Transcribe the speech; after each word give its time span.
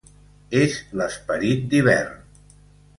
És 0.61 0.79
l'esperit 1.01 1.71
d'hivern. 1.75 2.21